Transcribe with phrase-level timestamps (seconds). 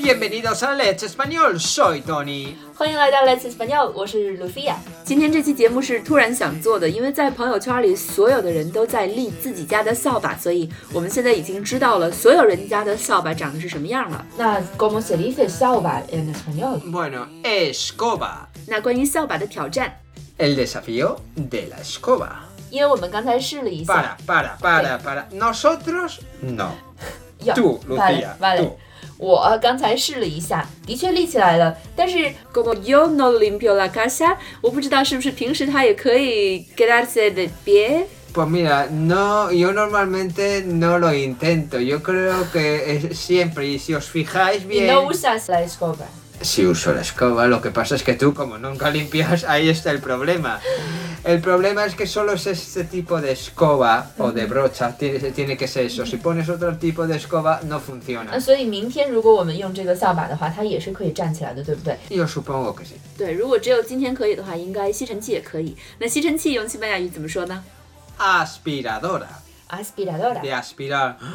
[0.00, 2.54] Bienvenidos a Let's Español, soy Tony。
[2.74, 4.74] 欢迎来到 Let's Español，我是 Lucia。
[5.04, 14.24] 今天这期节目是突然想做的，因为在朋友圈里所有的人都在立自己家的扫把，所以我们现在已经知道了所有人家的扫把长得是什么样了。
[14.38, 16.80] 那 ¿Cómo se dice 扫把 en español？
[16.90, 18.46] Bueno, escoba.
[18.66, 19.92] 那关于扫把的挑战，
[20.38, 22.30] El desafío de la escoba.
[22.70, 25.26] 因为我们刚才试了一 Para, 下， para, para, para.
[25.32, 26.70] Nosotros no.
[27.44, 28.76] 要 Tú, vale, Lucía, vale tú.
[29.20, 38.06] 我刚才试了一下，的确立起来了，但是 como yo no limpio la casa，我不知道是不是平时他也可以 quedarse de pie。
[38.34, 41.80] Pues mira, no, yo normalmente no lo intento.
[41.80, 44.88] Yo creo que eh, siempre, y si os fijáis 你 bien.
[44.88, 46.06] no usas la escoba。
[46.42, 49.90] Si uso la escoba, lo que pasa es que tú, como nunca limpias, ahí está
[49.90, 50.60] el problema.
[51.24, 55.56] El problema es que solo es este tipo de escoba o de brocha, tiene, tiene
[55.56, 56.06] que ser eso.
[56.06, 58.40] Si pones otro tipo de escoba, no 那 funciona.
[58.40, 61.96] 所以明天如果我们用这个扫把的话，它也是可以站起来的，对不对？
[62.10, 62.94] Yo supongo que sí.
[63.18, 65.76] 对，如果只有今天可以的话，应该吸尘器也可以。
[65.98, 67.62] 那吸尘器用西班牙语怎么说呢？
[68.18, 69.26] Aspiradora.
[69.68, 70.40] aspiradora。
[70.40, 71.16] De aspirar.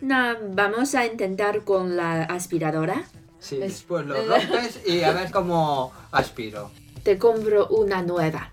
[0.00, 3.04] 那 vamos a intentar con la aspiradora。
[3.40, 6.70] Sí, después lo rompes y a ver cómo aspiro.
[7.04, 8.50] Te compro una nueva。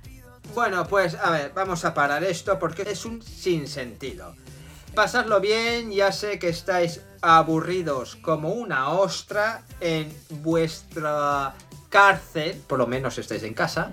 [0.53, 4.35] Bueno, pues a ver, vamos a parar esto porque es un sinsentido.
[4.93, 11.55] Pasadlo bien, ya sé que estáis aburridos como una ostra en vuestra
[11.89, 13.89] cárcel, por lo menos estáis en casa.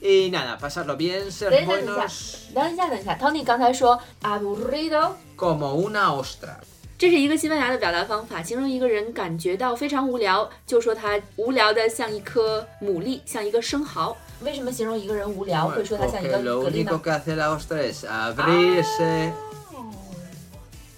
[0.00, 6.56] Y nada, pasadlo bien, 等 ser 一下，等一下 buenos，等一下，等一下，Tony 刚才说 aburrido， como una ostra.
[6.96, 14.16] 这是一个西班牙的表达方法，形容一个人感觉到非常无聊，就说他无聊的像一颗牡蛎，像一个生蚝。
[14.43, 19.31] 为什么形容一个人无聊，会说他像一个蛤蜊呢？Okay，lo único que hace la ostra es abrirse.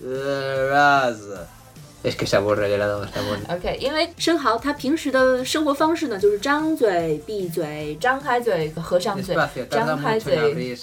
[0.04, 3.08] Raz，es que se aburre de lado.
[3.50, 9.36] Okay，因为生蚝它平时的生活方式呢，就是张嘴、闭嘴、张开嘴、合上嘴、
[9.70, 10.76] 张开嘴、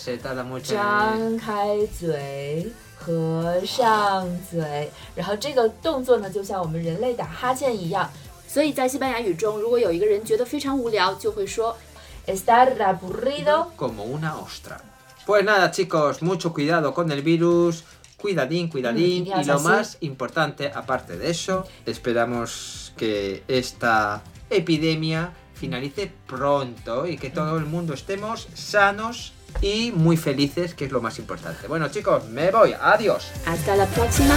[0.63, 4.91] 张开嘴、合上嘴。
[5.15, 8.11] 然后这个动作呢，就像我们人类打哈欠一样。
[8.49, 11.77] 所以在西班牙语中，如果有一个人觉得非常无聊，就会说。
[12.27, 14.81] ，estar aburrido。como una ostra.
[15.27, 17.85] Pues nada, chicos, mucho cuidado con el virus.
[18.17, 19.27] Cuidadín, cuidadín.
[19.27, 19.65] Y lo así.
[19.65, 27.67] más importante, aparte de eso, esperamos que esta epidemia finalice pronto y que todo el
[27.67, 31.69] mundo estemos sanos y muy felices, que es lo más importante.
[31.69, 32.75] Bueno, chicos, me voy.
[32.81, 33.31] Adiós.
[33.47, 34.35] hasta la próxima。